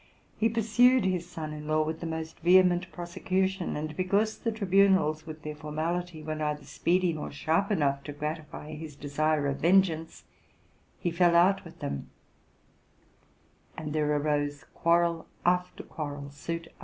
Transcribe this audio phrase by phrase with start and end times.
[0.35, 5.27] He ptirsued his son in law with the most vehement prosecution: and because the tribunals,
[5.27, 10.23] with their formality, were neither speedy nor sharp enough to gratify his desire of vengeance,
[10.99, 12.09] he fell out with them;
[13.77, 16.73] ancl there arose quarrel after quarrel, suit after suit.